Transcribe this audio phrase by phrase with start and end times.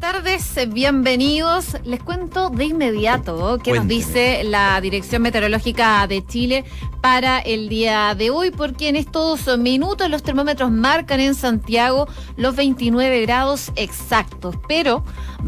[0.00, 1.76] tardes, bienvenidos.
[1.84, 6.64] Les cuento de inmediato qué nos dice la Dirección Meteorológica de Chile
[7.00, 12.56] para el día de hoy, porque en estos minutos los termómetros marcan en Santiago los
[12.56, 15.04] 29 grados exactos, pero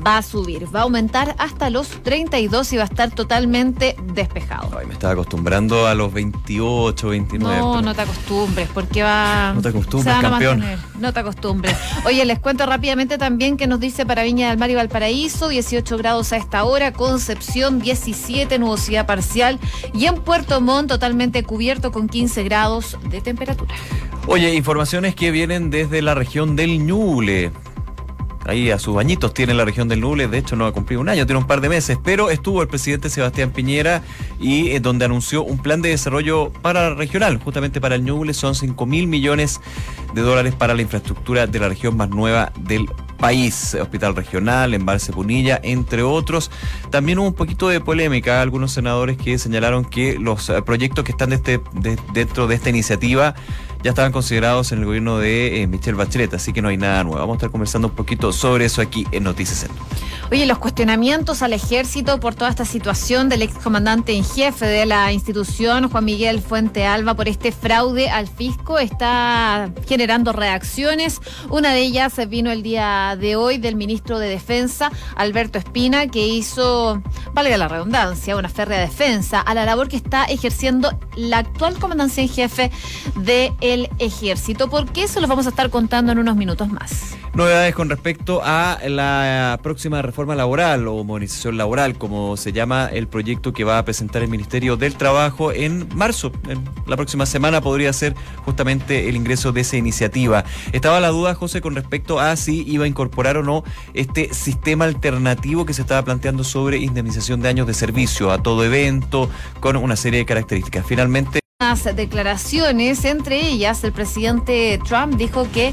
[0.07, 4.71] va a subir, va a aumentar hasta los 32 y va a estar totalmente despejado.
[4.79, 7.59] Ay, me estaba acostumbrando a los 28, 29.
[7.59, 9.53] No, no te acostumbres, porque va...
[9.55, 10.65] No te acostumbres, campeón.
[11.01, 11.77] No te acostumbres.
[12.07, 15.99] Oye, les cuento rápidamente también que nos dice para Viña del Mar y Valparaíso, 18
[15.99, 19.59] grados a esta hora, Concepción 17, nubosidad parcial.
[19.93, 23.75] Y en Puerto Montt totalmente cubierto con 15 grados de temperatura.
[24.29, 27.51] Oye, informaciones que vienen desde la región del Ñuble.
[28.47, 31.09] Ahí a sus bañitos tiene la región del Ñuble, de hecho no ha cumplido un
[31.09, 34.03] año, tiene un par de meses, pero estuvo el presidente Sebastián Piñera
[34.41, 38.55] y eh, donde anunció un plan de desarrollo para regional, justamente para el Ñuble, son
[38.55, 39.61] 5 mil millones
[40.15, 45.13] de dólares para la infraestructura de la región más nueva del país, hospital regional, embalse
[45.13, 46.51] Punilla, entre otros.
[46.91, 51.13] También hubo un poquito de polémica, algunos senadores que señalaron que los eh, proyectos que
[51.13, 51.61] están de este,
[52.13, 53.35] dentro de esta iniciativa
[53.83, 57.05] ya estaban considerados en el gobierno de eh, Michelle Bachelet, así que no hay nada
[57.05, 57.21] nuevo.
[57.21, 59.85] Vamos a estar conversando un poquito sobre eso aquí en Noticias Centro.
[60.31, 65.11] Oye, los cuestionamientos al ejército por toda esta situación del excomandante en jefe de la
[65.11, 71.23] institución, Juan Miguel Fuente Alba, por este fraude al fisco, está generando reacciones.
[71.49, 76.27] Una de ellas vino el día de hoy del ministro de Defensa, Alberto Espina, que
[76.27, 81.79] hizo, valga la redundancia, una férrea defensa a la labor que está ejerciendo la actual
[81.79, 82.71] comandancia en jefe
[83.17, 84.69] del ejército.
[84.69, 85.09] ¿Por qué?
[85.09, 87.17] Se los vamos a estar contando en unos minutos más.
[87.35, 93.07] Novedades con respecto a la próxima reforma laboral o modernización laboral, como se llama el
[93.07, 96.33] proyecto que va a presentar el Ministerio del Trabajo en marzo.
[96.49, 100.43] En la próxima semana podría ser justamente el ingreso de esa iniciativa.
[100.73, 103.63] Estaba la duda, José, con respecto a si iba a incorporar o no
[103.95, 108.65] este sistema alternativo que se estaba planteando sobre indemnización de años de servicio a todo
[108.65, 110.85] evento, con una serie de características.
[110.85, 111.39] Finalmente.
[111.95, 115.73] declaraciones, entre ellas el presidente Trump dijo que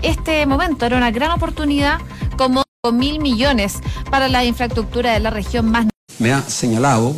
[0.00, 2.00] este momento era una gran oportunidad
[2.38, 3.74] como mil millones
[4.10, 5.86] para la infraestructura de la región más.
[6.18, 7.14] Me ha señalado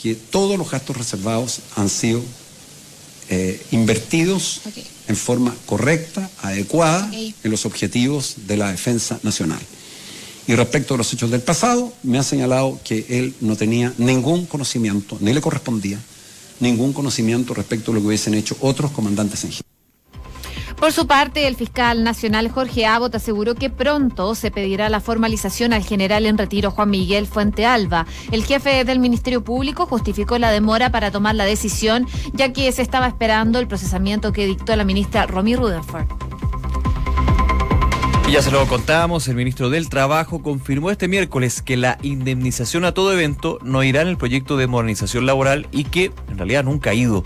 [0.00, 2.20] que todos los gastos reservados han sido
[3.28, 4.60] eh, invertidos
[5.08, 9.60] en forma correcta, adecuada, en los objetivos de la defensa nacional.
[10.48, 14.46] Y respecto a los hechos del pasado, me ha señalado que él no tenía ningún
[14.46, 15.98] conocimiento, ni le correspondía
[16.58, 19.71] ningún conocimiento respecto a lo que hubiesen hecho otros comandantes en jefe.
[20.82, 25.72] Por su parte, el fiscal nacional Jorge Abbott aseguró que pronto se pedirá la formalización
[25.72, 28.04] al general en retiro Juan Miguel Fuente Alba.
[28.32, 32.82] El jefe del Ministerio Público justificó la demora para tomar la decisión, ya que se
[32.82, 36.06] estaba esperando el procesamiento que dictó la ministra Romy Rutherford.
[38.28, 42.84] Y ya se lo contábamos, el ministro del Trabajo confirmó este miércoles que la indemnización
[42.84, 46.64] a todo evento no irá en el proyecto de modernización laboral y que en realidad
[46.64, 47.22] nunca ha ido.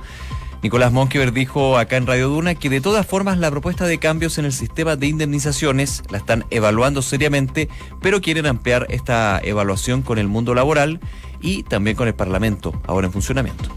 [0.66, 4.36] Nicolás Monkever dijo acá en Radio Duna que de todas formas la propuesta de cambios
[4.36, 7.68] en el sistema de indemnizaciones la están evaluando seriamente,
[8.02, 10.98] pero quieren ampliar esta evaluación con el mundo laboral
[11.40, 13.70] y también con el Parlamento, ahora en funcionamiento.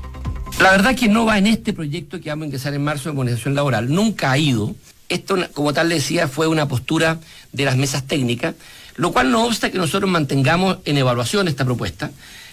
[0.59, 3.15] La verdad que no va en este proyecto que vamos a ingresar en marzo de
[3.15, 4.73] modernización laboral, nunca ha ido.
[5.09, 7.19] Esto, como tal decía, fue una postura
[7.51, 8.55] de las mesas técnicas,
[8.95, 12.09] lo cual no obsta que nosotros mantengamos en evaluación esta propuesta,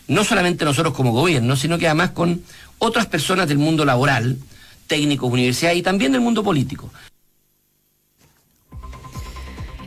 [0.09, 2.43] no solamente nosotros como gobierno, sino que además con
[2.79, 4.39] otras personas del mundo laboral,
[4.87, 6.91] técnicos, universidades y también del mundo político.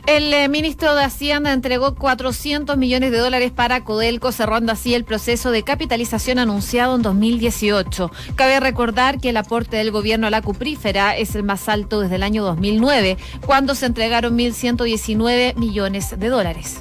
[0.06, 5.04] El eh, ministro de Hacienda entregó 400 millones de dólares para Codelco, cerrando así el
[5.04, 8.10] proceso de capitalización anunciado en 2018.
[8.34, 12.16] Cabe recordar que el aporte del gobierno a la cuprífera es el más alto desde
[12.16, 16.80] el año 2009, cuando se entregaron 1.119 millones de dólares.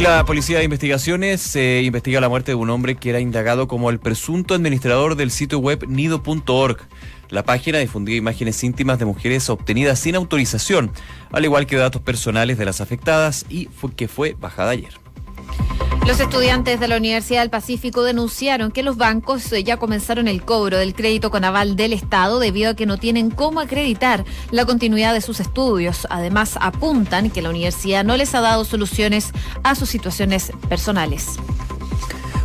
[0.00, 3.88] La Policía de Investigaciones eh, investiga la muerte de un hombre que era indagado como
[3.88, 6.78] el presunto administrador del sitio web nido.org.
[7.30, 10.92] La página difundía imágenes íntimas de mujeres obtenidas sin autorización,
[11.32, 15.00] al igual que datos personales de las afectadas y que fue bajada ayer.
[16.06, 20.44] Los estudiantes de la Universidad del Pacífico denunciaron que los bancos eh, ya comenzaron el
[20.44, 24.64] cobro del crédito con aval del Estado debido a que no tienen cómo acreditar la
[24.64, 26.06] continuidad de sus estudios.
[26.08, 29.32] Además, apuntan que la universidad no les ha dado soluciones
[29.64, 31.38] a sus situaciones personales.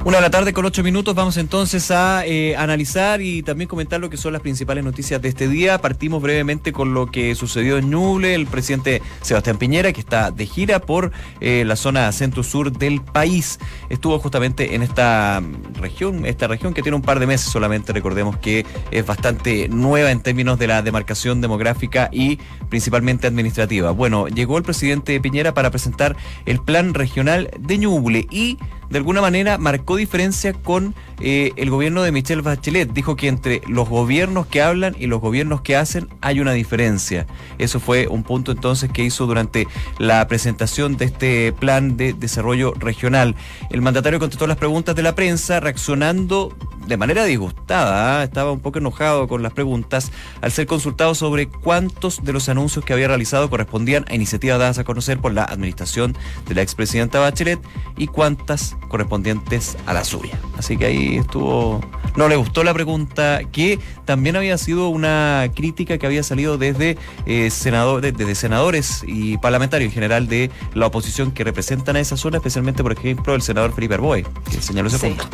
[0.04, 4.02] Una de la tarde con ocho minutos vamos entonces a eh, analizar y también comentar
[4.02, 5.78] lo que son las principales noticias de este día.
[5.78, 10.48] Partimos brevemente con lo que sucedió en Ñuble, el presidente Sebastián Piñera, que está de
[10.48, 13.60] gira por eh, la zona centro-sur del país.
[13.90, 15.40] Estuvo justamente en esta
[15.80, 20.10] región, esta región que tiene un par de meses solamente, recordemos que es bastante nueva
[20.10, 22.40] en términos de la demarcación demográfica y
[22.70, 23.92] principalmente administrativa.
[23.92, 28.58] Bueno, llegó el presidente Piñera para presentar el plan regional de Ñuble y
[28.92, 32.92] de alguna manera marcó diferencia con eh, el gobierno de Michelle Bachelet.
[32.92, 37.26] Dijo que entre los gobiernos que hablan y los gobiernos que hacen hay una diferencia.
[37.58, 39.68] Eso fue un punto entonces que hizo durante
[39.98, 43.36] la presentación de este plan de desarrollo regional.
[43.70, 46.54] El mandatario contestó las preguntas de la prensa reaccionando
[46.86, 48.24] de manera disgustada, ¿ah?
[48.24, 50.12] estaba un poco enojado con las preguntas
[50.42, 54.80] al ser consultado sobre cuántos de los anuncios que había realizado correspondían a iniciativas dadas
[54.80, 56.18] a conocer por la administración
[56.48, 57.60] de la expresidenta Bachelet
[57.98, 60.38] y cuántas correspondientes a la suya.
[60.58, 61.82] Así que ahí estuvo,
[62.16, 66.98] no le gustó la pregunta, que también había sido una crítica que había salido desde,
[67.26, 72.18] eh, senador, desde senadores y parlamentarios en general de la oposición que representan a esa
[72.18, 75.26] zona, especialmente, por ejemplo, el senador Felipe Arboy, que señaló ese punto.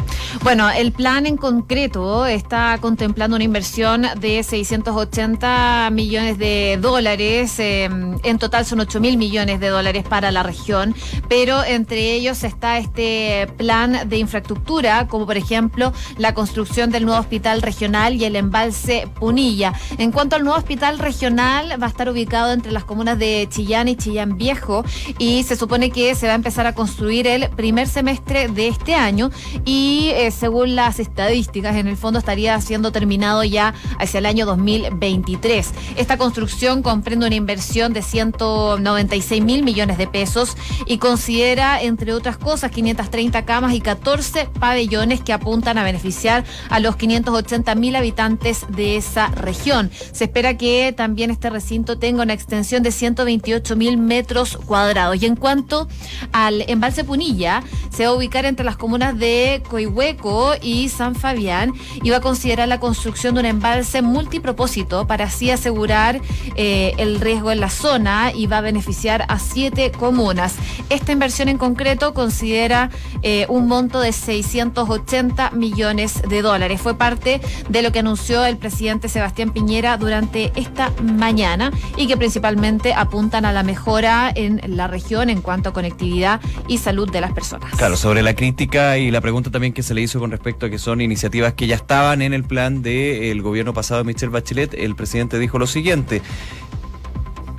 [0.44, 7.56] Bueno, el plan en concreto está contemplando una inversión de 680 millones de dólares.
[7.58, 10.96] Em, en total son 8 mil millones de dólares para la región,
[11.28, 17.20] pero entre ellos está este plan de infraestructura, como por ejemplo la construcción del nuevo
[17.20, 19.74] hospital regional y el embalse Punilla.
[19.98, 23.88] En cuanto al nuevo hospital regional, va a estar ubicado entre las comunas de Chillán
[23.88, 24.84] y Chillán Viejo
[25.18, 28.96] y se supone que se va a empezar a construir el primer semestre de este
[28.96, 29.32] año
[29.66, 34.46] y eh, según las estadísticas, en el fondo estaría siendo terminado ya hacia el año
[34.46, 35.72] 2023.
[35.96, 40.56] Esta construcción comprende una inversión de 196 mil millones de pesos
[40.86, 46.80] y considera, entre otras cosas, 530 camas y 14 pabellones que apuntan a beneficiar a
[46.80, 49.92] los 580 mil habitantes de esa región.
[50.12, 55.22] Se espera que también este recinto tenga una extensión de 128 mil metros cuadrados.
[55.22, 55.88] Y en cuanto
[56.32, 61.74] al embalse Punilla, se va a ubicar entre las comunas de Coihueco y San Fabián
[62.04, 66.22] y va a considerar la construcción de un embalse multipropósito para así asegurar
[66.56, 70.56] eh, el riesgo en la zona y va a beneficiar a siete comunas.
[70.90, 72.90] Esta inversión en concreto considera
[73.30, 76.80] eh, un monto de 680 millones de dólares.
[76.80, 82.16] Fue parte de lo que anunció el presidente Sebastián Piñera durante esta mañana y que
[82.16, 86.40] principalmente apuntan a la mejora en la región en cuanto a conectividad
[86.70, 87.70] y salud de las personas.
[87.76, 90.70] Claro, sobre la crítica y la pregunta también que se le hizo con respecto a
[90.70, 94.74] que son iniciativas que ya estaban en el plan del gobierno pasado de Michelle Bachelet,
[94.74, 96.22] el presidente dijo lo siguiente.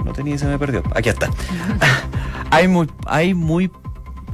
[0.03, 0.83] No tenía, se me perdió.
[0.95, 1.29] Aquí está.
[2.51, 3.71] hay muy, hay muy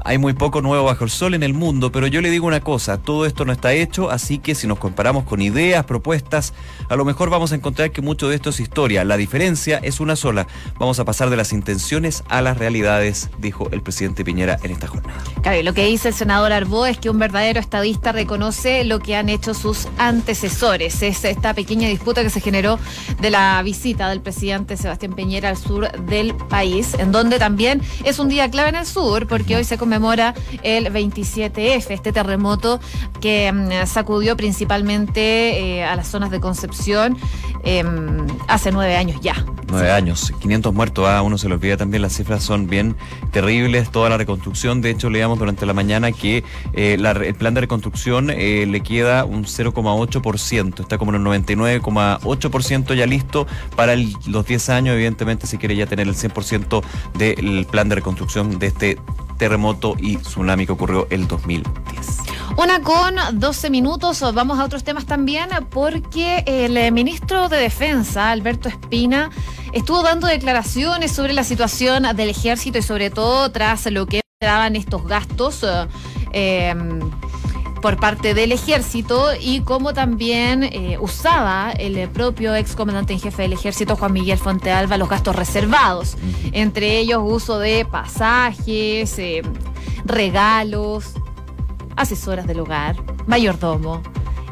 [0.05, 2.61] hay muy poco nuevo bajo el sol en el mundo, pero yo le digo una
[2.61, 6.53] cosa, todo esto no está hecho, así que si nos comparamos con ideas, propuestas,
[6.91, 9.03] a lo mejor vamos a encontrar que mucho de esto es historia.
[9.05, 10.47] La diferencia es una sola.
[10.79, 14.89] Vamos a pasar de las intenciones a las realidades, dijo el presidente Piñera en esta
[14.89, 15.19] jornada.
[15.43, 19.17] Claro, lo que dice el senador Arbó es que un verdadero estadista reconoce lo que
[19.17, 21.03] han hecho sus antecesores.
[21.03, 22.79] Es esta pequeña disputa que se generó
[23.23, 28.19] de la visita del presidente Sebastián Piñera al sur del país, en donde también es
[28.19, 32.81] un día clave en el sur, porque hoy se conmemora conmemora el 27F, este terremoto
[33.21, 37.17] que mm, sacudió principalmente eh, a las zonas de Concepción
[37.63, 39.37] em, hace nueve años ya.
[39.75, 42.97] Nueve años, 500 muertos, a ah, uno se lo olvida también, las cifras son bien
[43.33, 46.45] terribles, toda la reconstrucción, de hecho leíamos durante la mañana que
[46.75, 52.95] eh, el plan de reconstrucción eh, le queda un 0,8%, está como en el 99,8%
[52.95, 56.83] ya listo para los 10 años, evidentemente si quiere ya tener el 100%
[57.19, 58.99] del plan de reconstrucción de este
[59.39, 62.24] terremoto y tsunami que ocurrió el 2010.
[62.57, 68.69] Una con 12 minutos, vamos a otros temas también, porque el ministro de Defensa, Alberto
[68.69, 69.31] Espina,
[69.73, 74.77] estuvo dando declaraciones sobre la situación del ejército y sobre todo tras lo que daban
[74.77, 75.65] estos gastos.
[76.33, 76.75] Eh,
[77.85, 83.43] por parte del ejército y cómo también eh, usaba el propio ex comandante en jefe
[83.43, 86.17] del ejército, Juan Miguel Fontealba, los gastos reservados,
[86.53, 89.43] entre ellos uso de pasajes, eh,
[90.07, 91.13] regalos,
[91.97, 92.97] asesoras del hogar,
[93.27, 94.03] mayordomo.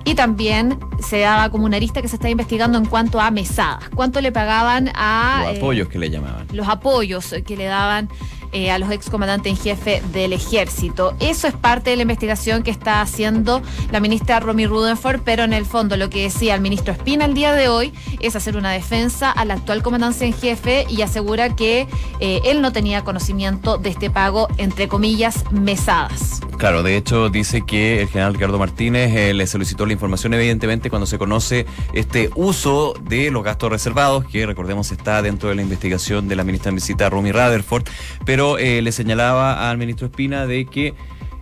[0.04, 3.88] Y también se daba como una arista que se está investigando en cuanto a mesadas.
[3.94, 5.44] ¿Cuánto le pagaban a...
[5.46, 6.46] Los apoyos que le llamaban.
[6.52, 8.08] Los apoyos que le daban
[8.54, 11.14] eh, a los excomandantes en jefe del ejército.
[11.20, 15.54] Eso es parte de la investigación que está haciendo la ministra Romy Rudenford, pero en
[15.54, 18.70] el fondo lo que decía el ministro Espina el día de hoy es hacer una
[18.70, 21.88] defensa al actual comandante en jefe y asegura que
[22.20, 26.42] eh, él no tenía conocimiento de este pago, entre comillas, mesadas.
[26.62, 30.90] Claro, de hecho dice que el general Ricardo Martínez eh, le solicitó la información evidentemente
[30.90, 35.62] cuando se conoce este uso de los gastos reservados, que recordemos está dentro de la
[35.62, 37.88] investigación de la ministra en visita Romy Rutherford,
[38.24, 40.94] pero eh, le señalaba al ministro Espina de que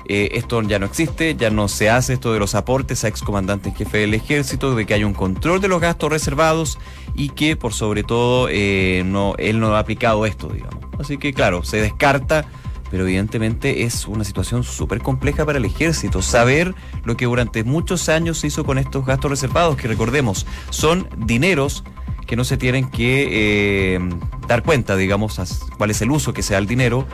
[0.07, 3.77] eh, esto ya no existe, ya no se hace esto de los aportes a excomandantes
[3.77, 6.79] jefe del ejército, de que hay un control de los gastos reservados
[7.15, 8.49] y que por sobre todo
[9.05, 10.83] no, él no ha aplicado esto, digamos.
[10.99, 12.47] Así que claro, se descarta,
[12.91, 18.09] pero evidentemente es una situación súper compleja para el ejército, saber lo que durante muchos
[18.09, 21.85] años se hizo con estos gastos reservados, que recordemos, son dineros
[22.27, 24.01] que no se tienen que eh,
[24.47, 25.41] dar cuenta, digamos,
[25.77, 27.05] cuál es el uso que sea el dinero,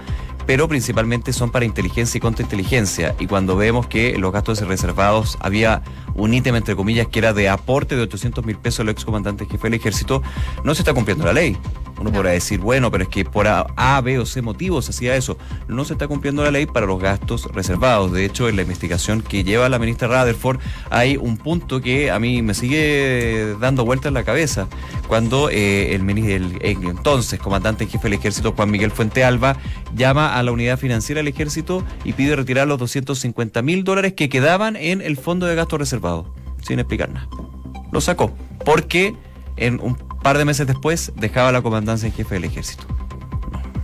[0.47, 3.15] pero principalmente son para inteligencia y contrainteligencia.
[3.19, 5.83] Y cuando vemos que los gastos reservados había
[6.15, 9.65] un ítem, entre comillas, que era de aporte de 800 mil pesos al excomandante jefe
[9.65, 10.23] del ejército,
[10.65, 11.57] no se está cumpliendo la ley.
[11.99, 15.39] Uno podrá decir, bueno, pero es que por A, B o C motivos hacía eso.
[15.67, 18.13] No se está cumpliendo la ley para los gastos reservados.
[18.13, 20.59] De hecho, en la investigación que lleva la ministra Rutherford
[20.91, 24.69] hay un punto que a mí me sigue dando vueltas en la cabeza.
[25.09, 29.57] Cuando eh, el, el, entonces comandante en jefe del ejército, Juan Miguel Fuente Alba,
[29.95, 34.29] llama a la unidad financiera del ejército y pide retirar los 250 mil dólares que
[34.29, 36.27] quedaban en el fondo de gastos reservados,
[36.63, 37.29] sin explicar nada.
[37.93, 38.33] Lo sacó,
[38.65, 39.15] porque
[39.57, 42.85] en un par de meses después dejaba la comandancia en jefe del ejército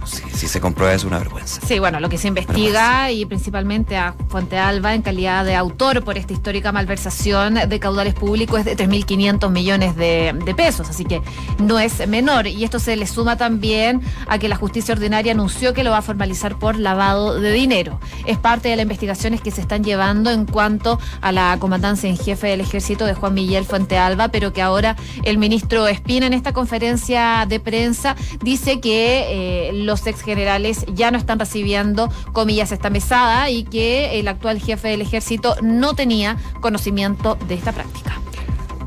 [0.07, 1.61] si se comprueba es una vergüenza.
[1.67, 6.05] Sí, bueno, lo que se investiga y principalmente a Fuente Alba en calidad de autor
[6.05, 11.23] por esta histórica malversación de caudales públicos es de 3.500 millones de, pesos, así que
[11.59, 12.47] no es menor.
[12.47, 15.99] Y esto se le suma también a que la justicia ordinaria anunció que lo va
[15.99, 17.99] a formalizar por lavado de dinero.
[18.27, 22.17] Es parte de las investigaciones que se están llevando en cuanto a la comandancia en
[22.17, 26.33] jefe del ejército de Juan Miguel Fuente Alba, pero que ahora el ministro Espina en
[26.33, 32.73] esta conferencia de prensa dice que eh, los ex generales ya no están recibiendo, comillas,
[32.73, 38.19] esta mesada y que el actual jefe del ejército no tenía conocimiento de esta práctica.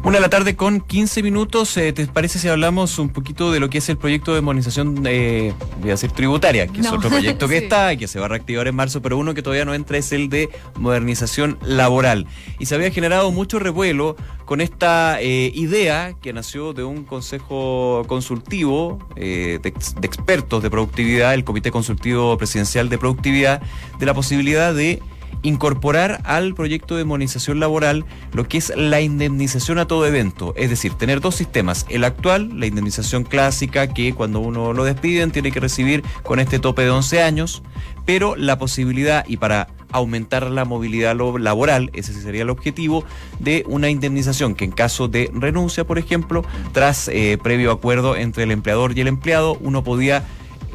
[0.05, 1.75] Una de la tarde con 15 minutos.
[1.77, 5.01] Eh, ¿Te parece si hablamos un poquito de lo que es el proyecto de modernización,
[5.07, 8.27] eh, voy a decir, tributaria, que es otro proyecto que está y que se va
[8.27, 12.27] a reactivar en marzo, pero uno que todavía no entra es el de modernización laboral.
[12.59, 18.03] Y se había generado mucho revuelo con esta eh, idea que nació de un consejo
[18.05, 23.59] consultivo de, de expertos de productividad, el Comité Consultivo Presidencial de Productividad,
[23.97, 25.01] de la posibilidad de
[25.41, 30.69] incorporar al proyecto de modernización laboral lo que es la indemnización a todo evento, es
[30.69, 35.51] decir, tener dos sistemas, el actual, la indemnización clásica que cuando uno lo despiden tiene
[35.51, 37.63] que recibir con este tope de 11 años,
[38.05, 43.05] pero la posibilidad y para aumentar la movilidad laboral, ese sería el objetivo,
[43.39, 48.43] de una indemnización que en caso de renuncia, por ejemplo, tras eh, previo acuerdo entre
[48.43, 50.25] el empleador y el empleado, uno podía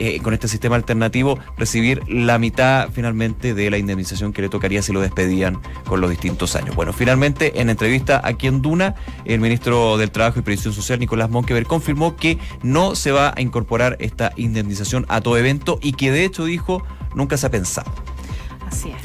[0.03, 4.81] eh, con este sistema alternativo recibir la mitad finalmente de la indemnización que le tocaría
[4.81, 6.75] si lo despedían con los distintos años.
[6.75, 8.95] Bueno, finalmente en entrevista aquí en Duna,
[9.27, 13.43] el ministro del Trabajo y Previsión Social, Nicolás Monkever, confirmó que no se va a
[13.43, 16.83] incorporar esta indemnización a todo evento y que de hecho dijo
[17.15, 17.93] nunca se ha pensado.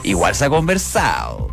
[0.04, 1.50] Igual se ha conversado.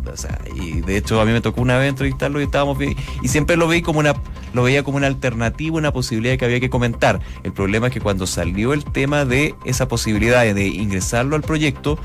[0.55, 2.77] y de hecho a mí me tocó una vez entrevistarlo y estábamos
[3.21, 4.13] y siempre lo vi como una
[4.53, 7.19] lo veía como una alternativa, una posibilidad que había que comentar.
[7.43, 11.99] El problema es que cuando salió el tema de esa posibilidad de ingresarlo al proyecto,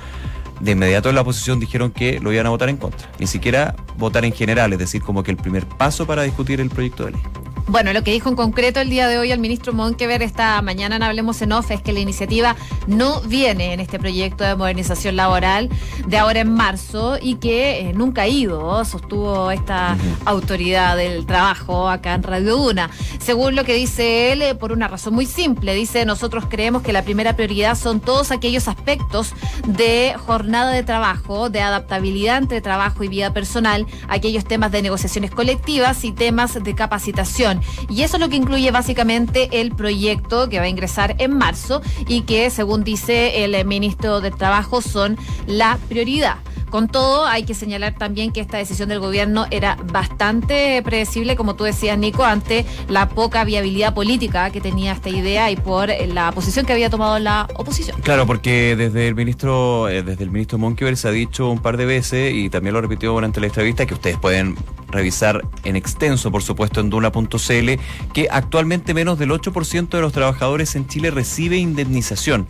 [0.61, 3.11] de inmediato la oposición dijeron que lo iban a votar en contra.
[3.19, 6.71] Ni siquiera votar en general, es decir, como que el primer paso para discutir el
[6.71, 7.21] proyecto de ley.
[7.69, 10.97] Bueno, lo que dijo en concreto el día de hoy el ministro Monkever esta mañana
[10.97, 12.57] en Hablemos en Off es que la iniciativa
[12.87, 15.69] no viene en este proyecto de modernización laboral
[16.07, 21.91] de ahora en marzo y que eh, nunca ha ido, sostuvo esta autoridad del trabajo
[21.91, 22.89] acá en Radio Duna.
[23.19, 26.95] Según lo que dice él, eh, por una razón muy simple, dice, nosotros creemos que
[26.95, 29.35] la primera prioridad son todos aquellos aspectos
[29.67, 35.31] de jornada de trabajo, de adaptabilidad entre trabajo y vida personal, aquellos temas de negociaciones
[35.31, 37.58] colectivas y temas de capacitación.
[37.89, 41.83] Y eso es lo que incluye básicamente el proyecto que va a ingresar en marzo
[42.07, 46.37] y que, según dice el ministro del Trabajo, son la prioridad.
[46.71, 51.55] Con todo, hay que señalar también que esta decisión del gobierno era bastante predecible, como
[51.55, 56.33] tú decías, Nico, ante la poca viabilidad política que tenía esta idea y por la
[56.33, 58.01] posición que había tomado la oposición.
[58.03, 61.77] Claro, porque desde el ministro, eh, desde el ministro Monkever se ha dicho un par
[61.77, 64.57] de veces y también lo repitió durante la entrevista que ustedes pueden
[64.89, 67.71] revisar en extenso, por supuesto, en duna.cl,
[68.13, 72.47] que actualmente menos del 8% de los trabajadores en Chile recibe indemnización.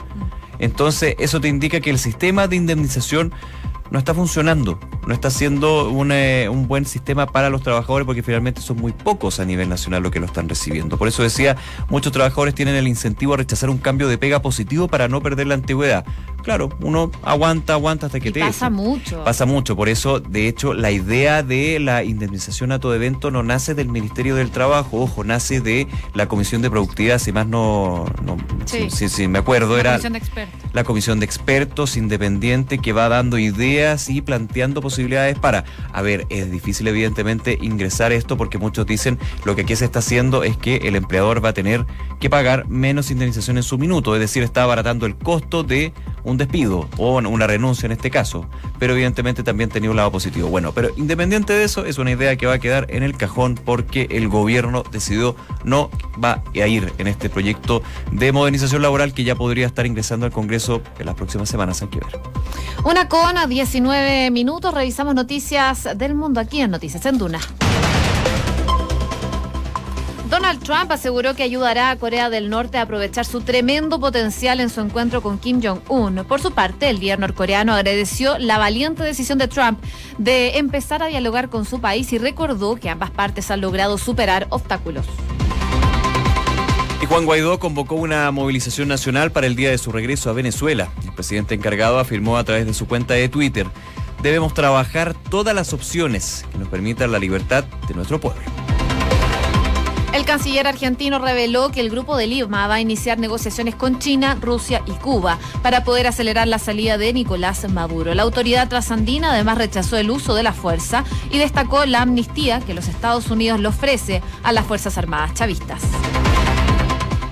[0.59, 3.33] Entonces, eso te indica que el sistema de indemnización
[3.91, 4.79] no está funcionando,
[5.09, 8.93] no está siendo un, eh, un, buen sistema para los trabajadores porque finalmente son muy
[8.93, 10.99] pocos a nivel nacional los que lo están recibiendo.
[10.99, 11.57] Por eso decía,
[11.89, 15.47] muchos trabajadores tienen el incentivo a rechazar un cambio de pega positivo para no perder
[15.47, 16.05] la antigüedad.
[16.43, 18.41] Claro, uno aguanta, aguanta hasta que y te...
[18.41, 19.25] Pasa mucho.
[19.25, 23.43] Pasa mucho, por eso, de hecho, la idea de la indemnización a todo evento no
[23.43, 28.07] nace del Ministerio del Trabajo, ojo, nace de la Comisión de Productividad, si más no...
[28.23, 28.37] no
[28.67, 28.89] sí.
[28.91, 29.91] Sí, sí, me acuerdo, la era...
[29.93, 30.71] Comisión de expertos.
[30.73, 34.98] La Comisión de Expertos independiente que va dando ideas y planteando posibilidades
[35.41, 39.85] para, a ver, es difícil evidentemente ingresar esto porque muchos dicen lo que aquí se
[39.85, 41.87] está haciendo es que el empleador va a tener
[42.21, 45.93] que pagar menos indemnización en su minuto, es decir, está abaratando el costo de
[46.29, 48.47] un despido o una renuncia en este caso,
[48.79, 50.49] pero evidentemente también tenía un lado positivo.
[50.49, 53.55] Bueno, pero independiente de eso, es una idea que va a quedar en el cajón
[53.65, 55.91] porque el gobierno decidió no
[56.23, 57.83] va a ir en este proyecto
[58.13, 61.89] de modernización laboral que ya podría estar ingresando al Congreso en las próximas semanas, hay
[61.89, 62.21] que ver.
[62.85, 67.41] Una con a 19 minutos, revisamos noticias del mundo aquí en Noticias en Duna.
[70.49, 74.71] Donald Trump aseguró que ayudará a Corea del Norte a aprovechar su tremendo potencial en
[74.71, 76.25] su encuentro con Kim Jong-un.
[76.27, 79.79] Por su parte, el líder norcoreano agradeció la valiente decisión de Trump
[80.17, 84.47] de empezar a dialogar con su país y recordó que ambas partes han logrado superar
[84.49, 85.05] obstáculos.
[87.03, 90.89] Y Juan Guaidó convocó una movilización nacional para el día de su regreso a Venezuela.
[91.05, 93.67] El presidente encargado afirmó a través de su cuenta de Twitter,
[94.23, 98.41] debemos trabajar todas las opciones que nos permitan la libertad de nuestro pueblo.
[100.19, 104.37] El canciller argentino reveló que el Grupo de Lima va a iniciar negociaciones con China,
[104.41, 108.13] Rusia y Cuba para poder acelerar la salida de Nicolás Maduro.
[108.15, 112.75] La autoridad trasandina además rechazó el uso de la fuerza y destacó la amnistía que
[112.75, 115.83] los Estados Unidos le ofrece a las Fuerzas Armadas chavistas.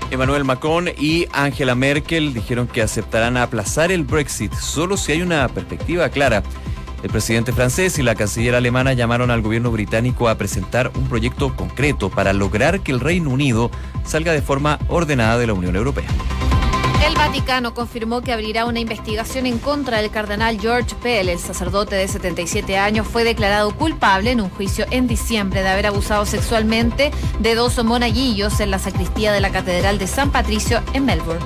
[0.09, 5.45] Emmanuel Macron y Angela Merkel dijeron que aceptarán aplazar el Brexit solo si hay una
[5.49, 6.41] perspectiva clara.
[7.03, 11.55] El presidente francés y la canciller alemana llamaron al gobierno británico a presentar un proyecto
[11.55, 13.69] concreto para lograr que el Reino Unido
[14.03, 16.07] salga de forma ordenada de la Unión Europea.
[17.05, 21.29] El Vaticano confirmó que abrirá una investigación en contra del cardenal George Pell.
[21.29, 25.85] El sacerdote de 77 años fue declarado culpable en un juicio en diciembre de haber
[25.85, 31.05] abusado sexualmente de dos monaguillos en la sacristía de la Catedral de San Patricio en
[31.05, 31.45] Melbourne.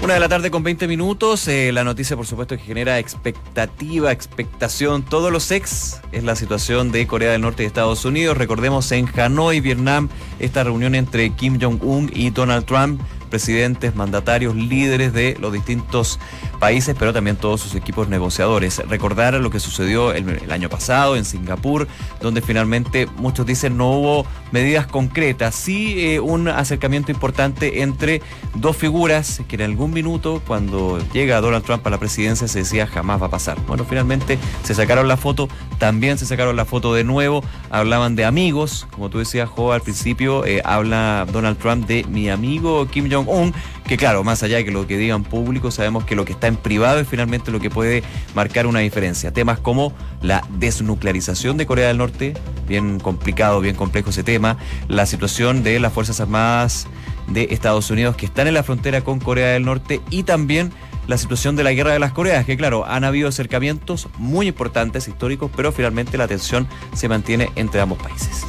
[0.00, 1.48] Una de la tarde con 20 minutos.
[1.48, 5.04] Eh, la noticia, por supuesto, que genera expectativa, expectación.
[5.04, 8.36] Todos los ex es la situación de Corea del Norte y Estados Unidos.
[8.36, 15.12] Recordemos en Hanoi, Vietnam, esta reunión entre Kim Jong-un y Donald Trump presidentes, mandatarios, líderes
[15.12, 16.18] de los distintos
[16.58, 18.78] países, pero también todos sus equipos negociadores.
[18.88, 21.86] Recordar lo que sucedió el, año pasado en Singapur,
[22.20, 28.22] donde finalmente muchos dicen no hubo medidas concretas, sí eh, un acercamiento importante entre
[28.54, 32.86] dos figuras que en algún minuto, cuando llega Donald Trump a la presidencia, se decía
[32.86, 33.58] jamás va a pasar.
[33.66, 38.24] Bueno, finalmente se sacaron la foto, también se sacaron la foto de nuevo, hablaban de
[38.24, 43.08] amigos, como tú decías, Jo, al principio, eh, habla Donald Trump de mi amigo Kim
[43.24, 43.54] Jong-un,
[43.86, 46.46] que claro, más allá de que lo que digan público, sabemos que lo que está
[46.46, 48.02] en privado es finalmente lo que puede
[48.34, 49.32] marcar una diferencia.
[49.32, 52.34] Temas como la desnuclearización de Corea del Norte,
[52.66, 54.56] bien complicado, bien complejo ese tema,
[54.88, 56.86] la situación de las Fuerzas Armadas
[57.28, 60.72] de Estados Unidos que están en la frontera con Corea del Norte y también
[61.06, 65.08] la situación de la guerra de las Coreas, que claro, han habido acercamientos muy importantes,
[65.08, 68.44] históricos, pero finalmente la tensión se mantiene entre ambos países.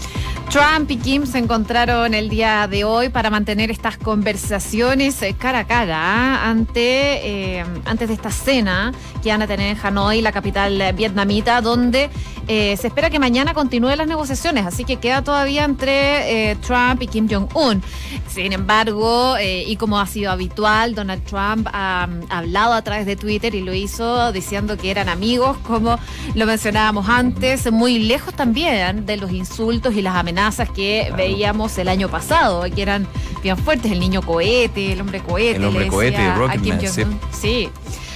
[0.50, 5.68] Trump y Kim se encontraron el día de hoy para mantener estas conversaciones cara a
[5.68, 10.94] cara ante, eh, antes de esta cena que van a tener en Hanoi, la capital
[10.96, 12.10] vietnamita, donde
[12.48, 17.02] eh, se espera que mañana continúen las negociaciones, así que queda todavía entre eh, Trump
[17.02, 17.84] y Kim Jong-un.
[18.28, 23.06] Sin embargo, eh, y como ha sido habitual, Donald Trump ha, ha hablado a través
[23.06, 26.00] de Twitter y lo hizo diciendo que eran amigos, como
[26.34, 31.88] lo mencionábamos antes, muy lejos también de los insultos y las amenazas que veíamos el
[31.88, 33.08] año pasado, que eran
[33.44, 35.58] bien fuertes, el niño cohete, el hombre cohete.
[35.58, 37.20] El hombre cohete, a Kim Jong-un.
[37.32, 37.70] Sí.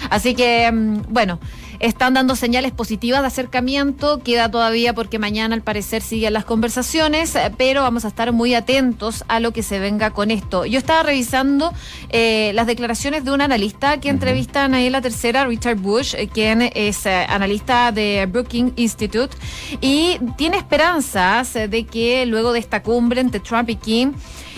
[0.10, 0.70] Así que,
[1.10, 1.39] bueno.
[1.84, 4.24] Están dando señales positivas de acercamiento.
[4.24, 8.56] Queda todavía porque mañana al parecer siguen las conversaciones, eh, pero vamos a estar muy
[8.56, 10.65] atentos a lo que se venga con esto.
[10.65, 11.74] Yo estaba revisando
[12.10, 16.30] eh, las declaraciones de un analista que entrevistan ahí en la tercera, Richard Bush, eh,
[16.30, 19.36] quien es analista de Brookings Institute,
[19.82, 24.13] y tiene esperanzas de que luego de esta cumbre entre Trump y Kim,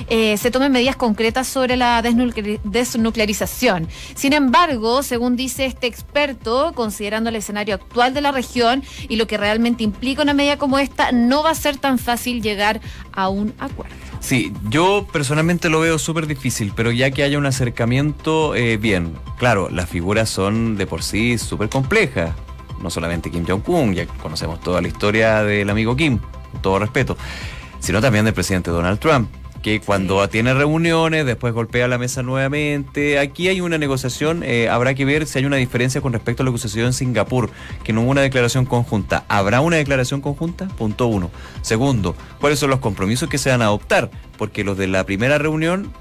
[0.09, 3.88] se tomen medidas concretas sobre la desnuclearización.
[4.13, 6.73] Sin embargo, según dice este experto,
[7.15, 10.80] considerando el escenario actual de la región y lo que realmente implica una medida como
[10.80, 12.82] esta, no va a ser tan fácil llegar
[13.13, 13.95] a un acuerdo.
[14.19, 19.13] Sí, yo personalmente lo veo súper difícil, pero ya que haya un acercamiento, eh, bien,
[19.38, 22.32] claro, las figuras son de por sí súper complejas.
[22.82, 26.19] No solamente Kim Jong-un, ya conocemos toda la historia del amigo Kim,
[26.51, 27.15] con todo respeto,
[27.80, 29.30] sino también del presidente Donald Trump
[29.65, 33.17] que cuando tiene reuniones, después golpea la mesa nuevamente.
[33.17, 36.45] Aquí hay una negociación, eh, habrá que ver si hay una diferencia con respecto a
[36.45, 37.49] lo que sucedió en Singapur,
[37.84, 39.25] que no hubo una declaración conjunta.
[39.28, 40.67] ¿Habrá una declaración conjunta?
[40.67, 41.32] Punto uno.
[41.63, 44.12] Segundo, ¿cuáles son los compromisos que se van a adoptar?
[44.38, 45.91] Porque los de la primera reunión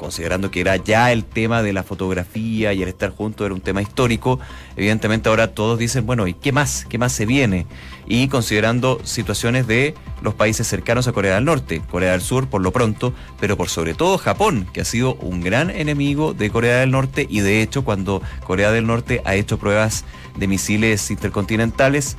[0.00, 3.60] considerando que era ya el tema de la fotografía y el estar juntos era un
[3.60, 4.40] tema histórico,
[4.74, 6.86] evidentemente ahora todos dicen, bueno, ¿y qué más?
[6.88, 7.66] ¿Qué más se viene?
[8.06, 12.62] Y considerando situaciones de los países cercanos a Corea del Norte, Corea del Sur por
[12.62, 16.78] lo pronto, pero por sobre todo Japón, que ha sido un gran enemigo de Corea
[16.78, 20.04] del Norte y de hecho cuando Corea del Norte ha hecho pruebas
[20.36, 22.16] de misiles intercontinentales,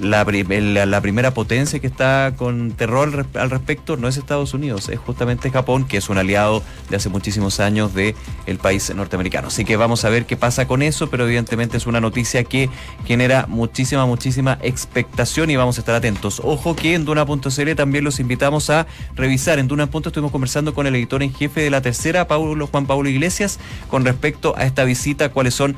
[0.00, 5.50] la, primera potencia que está con terror al respecto no es Estados Unidos, es justamente
[5.50, 8.14] Japón, que es un aliado de hace muchísimos años del
[8.46, 9.48] el país norteamericano.
[9.48, 12.70] Así que vamos a ver qué pasa con eso, pero evidentemente es una noticia que
[13.06, 16.40] genera muchísima, muchísima expectación y vamos a estar atentos.
[16.44, 19.58] Ojo que en Duna.cl también los invitamos a revisar.
[19.58, 19.84] En Duna.
[19.84, 23.58] estuvimos conversando con el editor en jefe de la tercera, Paulo, Juan Pablo Iglesias,
[23.88, 25.76] con respecto a esta visita, cuáles son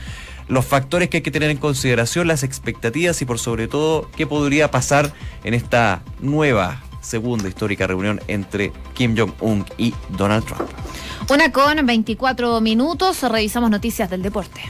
[0.51, 4.27] los factores que hay que tener en consideración, las expectativas y por sobre todo qué
[4.27, 5.13] podría pasar
[5.45, 10.69] en esta nueva segunda histórica reunión entre Kim Jong-un y Donald Trump.
[11.31, 14.61] Una con 24 minutos, revisamos noticias del deporte.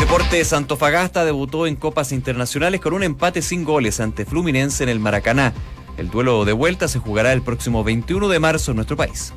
[0.00, 4.98] Deporte Santofagasta debutó en Copas Internacionales con un empate sin goles ante Fluminense en el
[4.98, 5.52] Maracaná.
[5.98, 9.34] El duelo de vuelta se jugará el próximo 21 de marzo en nuestro país.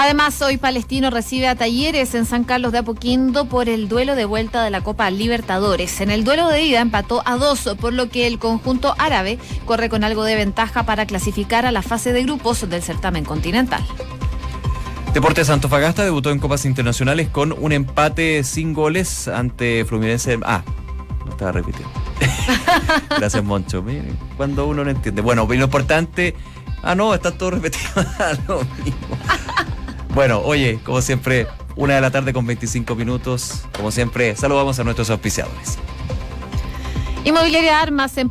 [0.00, 4.26] Además, hoy Palestino recibe a Talleres en San Carlos de Apoquindo por el duelo de
[4.26, 6.00] vuelta de la Copa Libertadores.
[6.00, 9.88] En el duelo de ida empató a dos, por lo que el conjunto árabe corre
[9.88, 13.84] con algo de ventaja para clasificar a la fase de grupos del certamen continental.
[15.14, 20.38] Deportes Antofagasta debutó en Copas Internacionales con un empate sin goles ante Fluminense.
[20.44, 20.62] Ah,
[21.24, 21.90] no estaba repitiendo.
[23.18, 23.82] Gracias, Moncho.
[23.82, 25.22] Miren, cuando uno no entiende.
[25.22, 26.36] Bueno, lo importante.
[26.84, 27.84] Ah, no, está todo repetido.
[28.46, 29.18] lo mismo.
[30.18, 33.62] Bueno, oye, como siempre, una de la tarde con 25 minutos.
[33.76, 35.78] Como siempre, saludamos a nuestros auspiciadores.
[37.24, 38.28] Inmobiliaria Armas, empresa